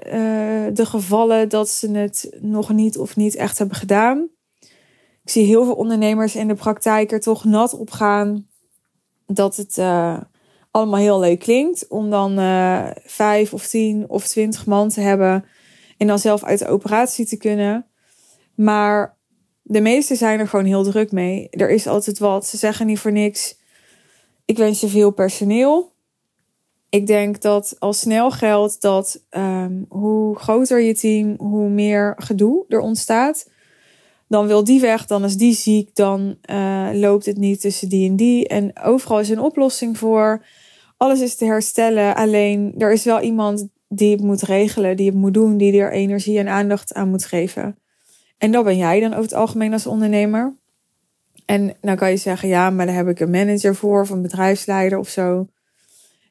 de 0.73 0.85
gevallen 0.85 1.49
dat 1.49 1.69
ze 1.69 1.91
het 1.91 2.29
nog 2.39 2.73
niet 2.73 2.97
of 2.97 3.15
niet 3.15 3.35
echt 3.35 3.57
hebben 3.57 3.77
gedaan. 3.77 4.29
Ik 5.23 5.31
zie 5.31 5.45
heel 5.45 5.63
veel 5.63 5.75
ondernemers 5.75 6.35
in 6.35 6.47
de 6.47 6.53
praktijk 6.53 7.11
er 7.11 7.19
toch 7.19 7.43
nat 7.43 7.73
op 7.73 7.91
gaan 7.91 8.47
dat 9.27 9.55
het 9.55 9.77
uh, 9.77 10.17
allemaal 10.71 10.99
heel 10.99 11.19
leuk 11.19 11.39
klinkt. 11.39 11.87
Om 11.87 12.09
dan 12.09 12.39
uh, 12.39 12.87
vijf 13.05 13.53
of 13.53 13.67
tien 13.67 14.09
of 14.09 14.27
twintig 14.27 14.65
man 14.65 14.89
te 14.89 15.01
hebben 15.01 15.45
en 15.97 16.07
dan 16.07 16.19
zelf 16.19 16.43
uit 16.43 16.59
de 16.59 16.67
operatie 16.67 17.25
te 17.25 17.37
kunnen. 17.37 17.85
Maar 18.55 19.17
de 19.61 19.81
meesten 19.81 20.17
zijn 20.17 20.39
er 20.39 20.47
gewoon 20.47 20.65
heel 20.65 20.83
druk 20.83 21.11
mee. 21.11 21.49
Er 21.49 21.69
is 21.69 21.87
altijd 21.87 22.19
wat. 22.19 22.45
Ze 22.45 22.57
zeggen 22.57 22.85
niet 22.85 22.99
voor 22.99 23.11
niks. 23.11 23.59
Ik 24.45 24.57
wens 24.57 24.79
je 24.79 24.87
veel 24.87 25.11
personeel 25.11 25.94
ik 26.95 27.07
denk 27.07 27.41
dat 27.41 27.75
al 27.79 27.93
snel 27.93 28.31
geldt 28.31 28.81
dat 28.81 29.21
um, 29.31 29.85
hoe 29.89 30.37
groter 30.37 30.81
je 30.81 30.95
team, 30.95 31.35
hoe 31.37 31.69
meer 31.69 32.13
gedoe 32.17 32.65
er 32.67 32.79
ontstaat. 32.79 33.49
Dan 34.27 34.47
wil 34.47 34.63
die 34.63 34.81
weg, 34.81 35.05
dan 35.05 35.23
is 35.23 35.37
die 35.37 35.53
ziek, 35.53 35.95
dan 35.95 36.35
uh, 36.51 36.89
loopt 36.93 37.25
het 37.25 37.37
niet 37.37 37.61
tussen 37.61 37.89
die 37.89 38.09
en 38.09 38.15
die. 38.15 38.47
En 38.47 38.79
overal 38.83 39.19
is 39.19 39.29
een 39.29 39.39
oplossing 39.39 39.97
voor. 39.97 40.45
Alles 40.97 41.21
is 41.21 41.35
te 41.35 41.45
herstellen. 41.45 42.15
Alleen 42.15 42.75
er 42.77 42.91
is 42.91 43.03
wel 43.03 43.21
iemand 43.21 43.67
die 43.87 44.11
het 44.11 44.21
moet 44.21 44.41
regelen, 44.41 44.97
die 44.97 45.05
het 45.05 45.15
moet 45.15 45.33
doen, 45.33 45.57
die 45.57 45.79
er 45.79 45.91
energie 45.91 46.39
en 46.39 46.47
aandacht 46.47 46.93
aan 46.93 47.09
moet 47.09 47.25
geven. 47.25 47.77
En 48.37 48.51
dat 48.51 48.63
ben 48.63 48.77
jij 48.77 48.99
dan 48.99 49.11
over 49.11 49.23
het 49.23 49.33
algemeen 49.33 49.73
als 49.73 49.87
ondernemer. 49.87 50.55
En 51.45 51.73
dan 51.81 51.95
kan 51.95 52.09
je 52.09 52.17
zeggen, 52.17 52.49
ja, 52.49 52.69
maar 52.69 52.85
daar 52.85 52.95
heb 52.95 53.07
ik 53.07 53.19
een 53.19 53.29
manager 53.29 53.75
voor 53.75 54.01
of 54.01 54.09
een 54.09 54.21
bedrijfsleider 54.21 54.97
of 54.97 55.09
zo. 55.09 55.47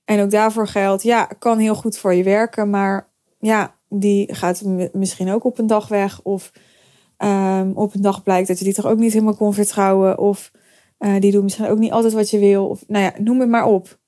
En 0.05 0.21
ook 0.21 0.31
daarvoor 0.31 0.69
geldt, 0.69 1.03
ja, 1.03 1.25
kan 1.39 1.59
heel 1.59 1.75
goed 1.75 1.99
voor 1.99 2.15
je 2.15 2.23
werken, 2.23 2.71
maar 2.71 3.09
ja, 3.39 3.75
die 3.89 4.35
gaat 4.35 4.63
misschien 4.93 5.31
ook 5.31 5.45
op 5.45 5.59
een 5.59 5.67
dag 5.67 5.89
weg. 5.89 6.23
Of 6.23 6.53
um, 7.19 7.73
op 7.75 7.95
een 7.95 8.03
dag 8.03 8.23
blijkt 8.23 8.49
dat 8.49 8.59
je 8.59 8.65
die 8.65 8.75
toch 8.75 8.87
ook 8.87 8.99
niet 8.99 9.13
helemaal 9.13 9.37
kon 9.37 9.55
vertrouwen. 9.55 10.19
Of 10.19 10.51
uh, 10.99 11.21
die 11.21 11.33
doet 11.33 11.43
misschien 11.43 11.67
ook 11.67 11.79
niet 11.79 11.93
altijd 11.93 12.13
wat 12.13 12.31
je 12.31 12.39
wil. 12.39 12.69
Of 12.69 12.85
nou 12.87 13.05
ja, 13.05 13.13
noem 13.19 13.41
het 13.41 13.49
maar 13.49 13.67
op. 13.67 13.99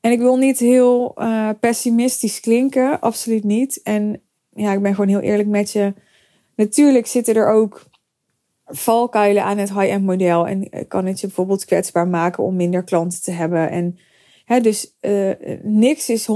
En 0.00 0.12
ik 0.12 0.18
wil 0.18 0.36
niet 0.36 0.58
heel 0.58 1.14
uh, 1.18 1.48
pessimistisch 1.60 2.40
klinken, 2.40 3.00
absoluut 3.00 3.44
niet. 3.44 3.82
En 3.82 4.20
ja, 4.54 4.72
ik 4.72 4.82
ben 4.82 4.94
gewoon 4.94 5.08
heel 5.10 5.20
eerlijk 5.20 5.48
met 5.48 5.72
je. 5.72 5.94
Natuurlijk 6.56 7.06
zitten 7.06 7.34
er 7.34 7.48
ook 7.48 7.86
valkuilen 8.66 9.44
aan 9.44 9.58
het 9.58 9.72
high-end 9.72 10.04
model. 10.04 10.46
En 10.46 10.86
kan 10.88 11.06
het 11.06 11.20
je 11.20 11.26
bijvoorbeeld 11.26 11.64
kwetsbaar 11.64 12.08
maken 12.08 12.44
om 12.44 12.56
minder 12.56 12.84
klanten 12.84 13.22
te 13.22 13.30
hebben. 13.30 13.70
En 13.70 13.98
dus 14.44 14.96
uh, 15.00 15.30
niks 15.62 16.08
is 16.08 16.28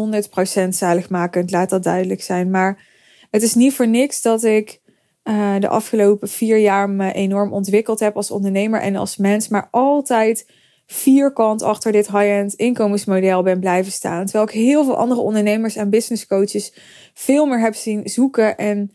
100% 0.65 0.69
zaligmakend, 0.69 1.51
laat 1.51 1.71
dat 1.71 1.83
duidelijk 1.83 2.23
zijn. 2.23 2.51
Maar 2.51 2.87
het 3.31 3.43
is 3.43 3.55
niet 3.55 3.75
voor 3.75 3.89
niks 3.89 4.23
dat 4.23 4.45
ik 4.45 4.81
uh, 5.25 5.55
de 5.59 5.69
afgelopen 5.69 6.29
vier 6.29 6.59
jaar 6.59 6.91
me 6.91 7.13
enorm 7.13 7.53
ontwikkeld 7.53 8.01
heb 8.01 8.17
als 8.17 8.31
ondernemer 8.31 8.81
en 8.81 8.97
als 8.97 9.17
mens, 9.17 9.49
maar 9.49 9.69
altijd 9.71 10.47
vierkant 10.87 11.63
achter 11.63 11.93
dit 11.93 12.07
high-end 12.07 12.55
inkomensmodel 12.55 13.43
ben 13.43 13.61
blijven 13.61 13.93
staan. 13.93 14.25
Terwijl 14.25 14.45
ik 14.45 14.55
heel 14.55 14.85
veel 14.85 14.97
andere 14.97 15.21
ondernemers 15.21 15.77
en 15.77 15.91
business 15.91 16.27
coaches 16.27 16.73
veel 17.15 17.47
meer 17.47 17.61
heb 17.61 17.75
zien 17.75 18.09
zoeken 18.09 18.57
en 18.57 18.91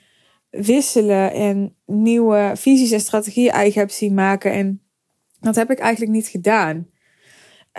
wisselen 0.49 1.33
en 1.33 1.75
nieuwe 1.85 2.51
visies 2.55 2.91
en 2.91 2.99
strategieën 2.99 3.51
eigen 3.51 3.79
heb 3.79 3.91
zien 3.91 4.13
maken. 4.13 4.51
En 4.51 4.81
dat 5.39 5.55
heb 5.55 5.71
ik 5.71 5.79
eigenlijk 5.79 6.11
niet 6.11 6.27
gedaan. 6.27 6.87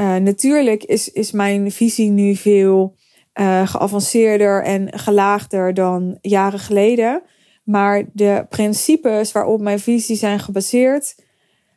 Uh, 0.01 0.17
natuurlijk 0.17 0.85
is, 0.85 1.13
is 1.13 1.33
mijn 1.33 1.73
visie 1.73 2.11
nu 2.11 2.35
veel 2.35 2.97
uh, 3.41 3.69
geavanceerder 3.69 4.63
en 4.63 4.99
gelaagder 4.99 5.75
dan 5.75 6.19
jaren 6.21 6.59
geleden. 6.59 7.23
Maar 7.65 8.05
de 8.13 8.47
principes 8.49 9.33
waarop 9.33 9.61
mijn 9.61 9.81
visie 9.81 10.17
zijn 10.17 10.39
gebaseerd, 10.39 11.15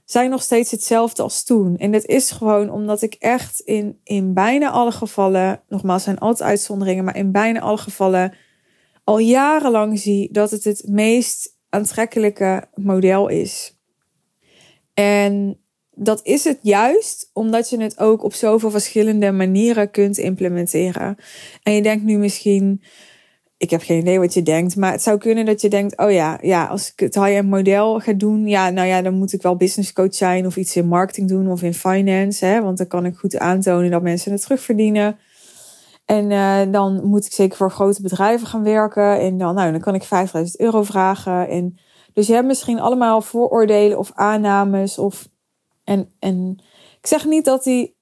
zijn 0.06 0.30
nog 0.30 0.42
steeds 0.42 0.72
hetzelfde 0.72 1.24
als 1.24 1.44
toen. 1.44 1.78
En 1.78 1.92
dat 1.92 2.06
is 2.06 2.32
gewoon 2.32 2.70
omdat 2.72 3.02
ik 3.02 3.14
echt 3.14 3.60
in, 3.60 4.00
in 4.04 4.34
bijna 4.34 4.70
alle 4.70 4.92
gevallen, 4.92 5.62
nogmaals 5.68 6.04
zijn 6.04 6.18
altijd 6.18 6.50
uitzonderingen, 6.50 7.04
maar 7.04 7.18
in 7.18 7.32
bijna 7.32 7.60
alle 7.60 7.78
gevallen 7.78 8.34
al 9.04 9.18
jarenlang 9.18 10.00
zie 10.00 10.32
dat 10.32 10.52
het 10.52 10.64
het 10.64 10.84
meest 10.88 11.58
aantrekkelijke 11.70 12.64
model 12.76 13.28
is. 13.28 13.78
En 14.94 15.60
dat 16.00 16.20
is 16.24 16.44
het 16.44 16.60
juist 16.62 17.30
omdat 17.34 17.70
je 17.70 17.82
het 17.82 18.00
ook 18.00 18.24
op 18.24 18.34
zoveel 18.34 18.72
verschillende 18.72 19.32
manieren 19.32 19.92
kunt 19.92 20.18
implementeren. 20.18 21.18
En 21.64 21.74
je 21.74 21.82
denkt 21.82 22.04
nu 22.04 22.18
misschien, 22.18 22.82
ik 23.58 23.70
heb 23.70 23.82
geen 23.82 24.00
idee 24.00 24.20
wat 24.20 24.34
je 24.34 24.44
denkt, 24.44 24.76
maar 24.76 24.92
het 24.92 25.02
zou 25.02 25.18
kunnen 25.18 25.46
dat 25.46 25.62
je 25.62 25.70
denkt: 25.70 25.98
oh 25.98 26.12
ja, 26.12 26.38
ja 26.42 26.66
als 26.66 26.92
ik 26.92 27.00
het 27.00 27.16
high-end 27.16 27.50
model 27.50 28.00
ga 28.00 28.14
doen, 28.14 28.48
ja, 28.48 28.70
nou 28.70 28.88
ja, 28.88 29.02
dan 29.02 29.14
moet 29.14 29.34
ik 29.34 29.42
wel 29.42 29.56
business 29.56 29.94
coach 29.94 30.16
zijn 30.16 30.46
of 30.46 30.58
iets 30.58 30.76
in 30.76 30.88
marketing 30.88 31.30
doen 31.30 31.52
of 31.52 31.64
in 31.64 31.74
finance, 31.74 32.46
hè, 32.46 32.62
want 32.62 32.78
dan 32.78 32.88
kan 32.88 33.06
ik 33.06 33.16
goed 33.16 33.38
aantonen 33.38 33.92
dat 33.92 34.02
mensen 34.02 34.32
het 34.32 34.42
terugverdienen. 34.42 35.18
En 36.06 36.32
uh, 36.32 36.62
dan 36.72 37.06
moet 37.06 37.26
ik 37.26 37.32
zeker 37.32 37.58
voor 37.58 37.72
grote 37.72 38.02
bedrijven 38.02 38.48
gaan 38.48 38.64
werken. 38.64 39.20
En 39.20 39.38
dan, 39.38 39.56
nou, 39.56 39.72
dan 39.72 39.82
kan 39.82 39.96
ik 39.96 40.04
5000 40.04 40.60
euro 40.60 40.84
vragen. 40.84 41.50
En 41.50 41.78
dus 42.14 42.28
je 42.28 42.34
hebt 42.34 42.48
misschien 42.48 42.80
allemaal 42.80 43.22
vooroordelen 43.22 43.98
of 43.98 44.12
aannames. 44.14 44.98
Of, 44.98 45.28
en, 45.88 46.14
en 46.20 46.58
ik 47.00 47.08
zeg 47.08 47.26
niet 47.26 47.46
dat 47.46 47.64
die 47.64 47.98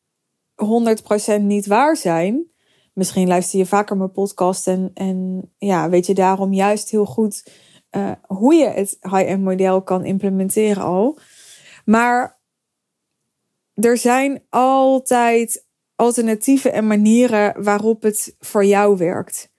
100% 1.39 1.41
niet 1.41 1.65
waar 1.65 1.97
zijn. 1.97 2.51
Misschien 2.93 3.27
luister 3.27 3.59
je 3.59 3.65
vaker 3.65 3.97
mijn 3.97 4.11
podcast 4.11 4.67
en, 4.67 4.91
en 4.93 5.41
ja, 5.57 5.89
weet 5.89 6.05
je 6.05 6.13
daarom 6.13 6.53
juist 6.53 6.89
heel 6.89 7.05
goed 7.05 7.51
uh, 7.91 8.11
hoe 8.21 8.53
je 8.53 8.67
het 8.67 8.97
high-end 9.01 9.43
model 9.43 9.81
kan 9.81 10.05
implementeren 10.05 10.83
al. 10.83 11.19
Maar 11.85 12.39
er 13.73 13.97
zijn 13.97 14.43
altijd 14.49 15.67
alternatieven 15.95 16.73
en 16.73 16.87
manieren 16.87 17.63
waarop 17.63 18.01
het 18.01 18.35
voor 18.39 18.65
jou 18.65 18.97
werkt. 18.97 19.53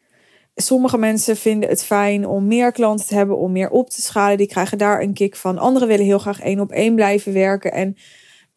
Sommige 0.59 0.99
mensen 0.99 1.37
vinden 1.37 1.69
het 1.69 1.85
fijn 1.85 2.27
om 2.27 2.47
meer 2.47 2.73
klanten 2.73 3.07
te 3.07 3.15
hebben, 3.15 3.39
om 3.39 3.53
meer 3.53 3.71
op 3.71 3.91
te 3.91 4.03
schalen. 4.03 4.37
Die 4.37 4.47
krijgen 4.47 4.79
daar 4.79 5.03
een 5.03 5.13
kick 5.13 5.37
van. 5.37 5.59
Anderen 5.59 5.89
willen 5.89 6.05
heel 6.05 6.19
graag 6.19 6.41
één 6.41 6.61
op 6.61 6.73
één 6.73 6.95
blijven 6.95 7.33
werken 7.33 7.73
en 7.73 7.97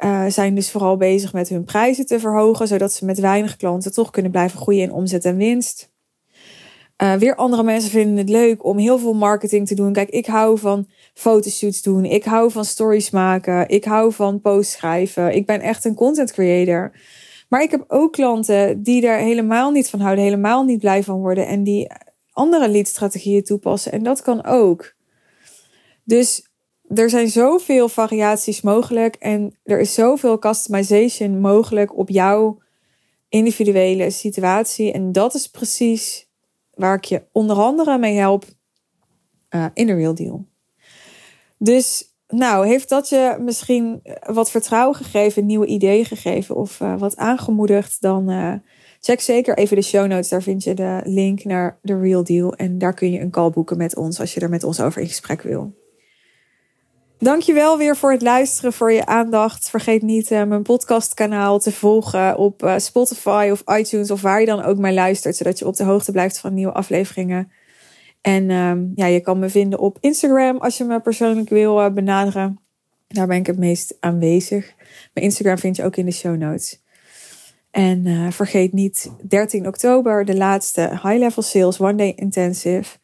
uh, 0.05 0.25
zijn 0.27 0.55
dus 0.55 0.71
vooral 0.71 0.97
bezig 0.97 1.33
met 1.33 1.49
hun 1.49 1.63
prijzen 1.63 2.05
te 2.05 2.19
verhogen, 2.19 2.67
zodat 2.67 2.93
ze 2.93 3.05
met 3.05 3.19
weinig 3.19 3.55
klanten 3.55 3.93
toch 3.93 4.09
kunnen 4.09 4.31
blijven 4.31 4.59
groeien 4.59 4.81
in 4.81 4.91
omzet 4.91 5.25
en 5.25 5.35
winst. 5.37 5.91
Uh, 7.03 7.13
weer 7.13 7.35
andere 7.35 7.63
mensen 7.63 7.91
vinden 7.91 8.17
het 8.17 8.29
leuk 8.29 8.65
om 8.65 8.77
heel 8.77 8.99
veel 8.99 9.13
marketing 9.13 9.67
te 9.67 9.75
doen. 9.75 9.93
Kijk, 9.93 10.09
ik 10.09 10.25
hou 10.25 10.59
van 10.59 10.87
fotoshoots 11.13 11.81
doen. 11.81 12.05
Ik 12.05 12.23
hou 12.23 12.51
van 12.51 12.65
stories 12.65 13.09
maken. 13.09 13.69
Ik 13.69 13.83
hou 13.83 14.13
van 14.13 14.41
posts 14.41 14.73
schrijven. 14.73 15.35
Ik 15.35 15.45
ben 15.45 15.61
echt 15.61 15.85
een 15.85 15.95
content 15.95 16.31
creator. 16.31 16.91
Maar 17.49 17.61
ik 17.61 17.71
heb 17.71 17.83
ook 17.87 18.13
klanten 18.13 18.83
die 18.83 19.01
daar 19.01 19.19
helemaal 19.19 19.71
niet 19.71 19.89
van 19.89 19.99
houden, 19.99 20.23
helemaal 20.23 20.63
niet 20.63 20.79
blij 20.79 21.03
van 21.03 21.19
worden 21.19 21.47
en 21.47 21.63
die 21.63 21.91
andere 22.31 22.69
leadstrategieën 22.69 23.43
toepassen. 23.43 23.91
En 23.91 24.03
dat 24.03 24.21
kan 24.21 24.45
ook. 24.45 24.93
Dus 26.03 26.49
er 26.87 27.09
zijn 27.09 27.29
zoveel 27.29 27.89
variaties 27.89 28.61
mogelijk 28.61 29.15
en 29.15 29.57
er 29.63 29.79
is 29.79 29.93
zoveel 29.93 30.39
customization 30.39 31.39
mogelijk 31.39 31.97
op 31.97 32.09
jouw 32.09 32.61
individuele 33.29 34.09
situatie. 34.09 34.91
En 34.91 35.11
dat 35.11 35.33
is 35.33 35.47
precies 35.47 36.29
waar 36.73 36.95
ik 36.95 37.03
je 37.03 37.23
onder 37.31 37.55
andere 37.55 37.97
mee 37.97 38.17
help 38.17 38.45
uh, 39.49 39.65
in 39.73 39.87
de 39.87 39.93
Real 39.93 40.15
Deal. 40.15 40.45
Dus 41.57 42.08
nou, 42.31 42.67
heeft 42.67 42.89
dat 42.89 43.09
je 43.09 43.38
misschien 43.39 44.01
wat 44.25 44.51
vertrouwen 44.51 44.95
gegeven, 44.95 45.45
nieuwe 45.45 45.65
ideeën 45.65 46.05
gegeven 46.05 46.55
of 46.55 46.79
uh, 46.79 47.00
wat 47.00 47.17
aangemoedigd? 47.17 48.01
Dan 48.01 48.29
uh, 48.29 48.53
check 49.00 49.21
zeker 49.21 49.57
even 49.57 49.75
de 49.75 49.81
show 49.81 50.07
notes. 50.07 50.29
Daar 50.29 50.41
vind 50.41 50.63
je 50.63 50.74
de 50.74 51.01
link 51.03 51.43
naar 51.43 51.79
de 51.81 52.00
Real 52.00 52.24
Deal. 52.24 52.53
En 52.53 52.77
daar 52.77 52.93
kun 52.93 53.12
je 53.12 53.19
een 53.19 53.29
call 53.29 53.50
boeken 53.50 53.77
met 53.77 53.95
ons 53.95 54.19
als 54.19 54.33
je 54.33 54.39
er 54.39 54.50
met 54.50 54.63
ons 54.63 54.81
over 54.81 55.01
in 55.01 55.07
gesprek 55.07 55.41
wil. 55.41 55.77
Dankjewel 57.17 57.77
weer 57.77 57.98
voor 57.98 58.12
het 58.12 58.21
luisteren, 58.21 58.74
voor 58.74 58.91
je 58.91 59.05
aandacht. 59.05 59.69
Vergeet 59.69 60.01
niet 60.01 60.29
mijn 60.29 60.63
podcastkanaal 60.63 61.59
te 61.59 61.71
volgen 61.71 62.38
op 62.38 62.74
Spotify 62.77 63.50
of 63.51 63.77
iTunes 63.77 64.12
of 64.12 64.21
waar 64.21 64.39
je 64.39 64.45
dan 64.45 64.63
ook 64.63 64.77
maar 64.77 64.93
luistert, 64.93 65.36
zodat 65.36 65.60
je 65.60 65.67
op 65.67 65.75
de 65.75 65.84
hoogte 65.84 66.12
blijft 66.12 66.39
van 66.39 66.53
nieuwe 66.53 66.73
afleveringen. 66.73 67.51
En 68.21 68.49
um, 68.49 68.91
ja, 68.95 69.05
je 69.05 69.19
kan 69.19 69.39
me 69.39 69.49
vinden 69.49 69.79
op 69.79 69.97
Instagram 69.99 70.58
als 70.58 70.77
je 70.77 70.84
me 70.84 70.99
persoonlijk 70.99 71.49
wil 71.49 71.79
uh, 71.79 71.93
benaderen. 71.93 72.60
Daar 73.08 73.27
ben 73.27 73.38
ik 73.38 73.45
het 73.45 73.58
meest 73.58 73.97
aanwezig. 73.99 74.73
Mijn 75.13 75.25
Instagram 75.25 75.58
vind 75.58 75.75
je 75.75 75.84
ook 75.84 75.95
in 75.95 76.05
de 76.05 76.12
show 76.12 76.38
notes. 76.38 76.82
En 77.71 78.05
uh, 78.05 78.32
vergeet 78.32 78.73
niet 78.73 79.12
13 79.27 79.67
oktober 79.67 80.25
de 80.25 80.36
laatste 80.36 80.82
High 80.82 81.17
Level 81.17 81.41
Sales 81.41 81.79
One 81.79 81.95
Day 81.95 82.13
Intensive. 82.15 82.97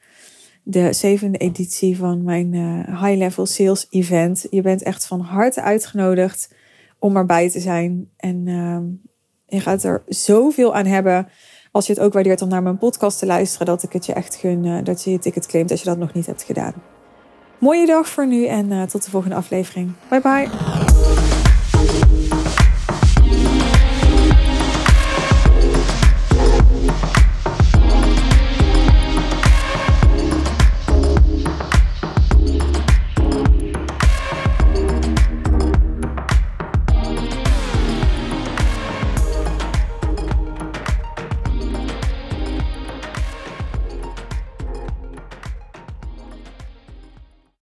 De 0.64 0.94
zevende 0.94 1.38
editie 1.38 1.98
van 1.98 2.24
mijn 2.24 2.54
uh, 2.54 3.04
High 3.04 3.18
Level 3.18 3.46
Sales 3.46 3.88
Event. 3.90 4.48
Je 4.50 4.62
bent 4.62 4.84
echt 4.84 5.06
van 5.06 5.20
harte 5.20 5.62
uitgenodigd 5.62 6.54
om 7.00 7.18
erbij 7.18 7.50
te 7.50 7.60
zijn. 7.60 8.10
En 8.18 8.48
uh, 8.48 8.80
je 9.46 9.60
gaat 9.60 9.84
er 9.84 10.04
zoveel 10.08 10.76
aan 10.76 10.86
hebben 10.86 11.28
als 11.76 11.88
je 11.88 11.94
het 11.94 12.02
ook 12.02 12.14
waardeert 12.14 12.42
om 12.42 12.50
naar 12.50 12.64
mijn 12.64 12.78
podcast 12.78 13.20
te 13.20 13.26
luisteren, 13.26 13.66
dat 13.66 13.84
ik 13.84 13.94
het 13.94 14.06
je 14.06 14.14
echt 14.14 14.36
gun 14.36 14.64
uh, 14.64 14.84
dat 14.84 15.04
je 15.04 15.12
je 15.12 15.20
ticket 15.20 15.46
claimt 15.46 15.72
als 15.72 15.80
je 15.80 15.86
dat 15.86 15.98
nog 15.98 16.14
niet 16.14 16.26
hebt 16.26 16.44
gedaan. 16.44 16.74
Mooie 17.58 17.86
dag 17.86 18.08
voor 18.08 18.28
nu 18.28 18.46
en 18.46 18.72
uh, 18.72 18.84
tot 18.84 19.04
de 19.04 19.10
volgende 19.10 19.36
aflevering. 19.36 19.92
Bye 20.10 20.22
bye. 20.22 20.85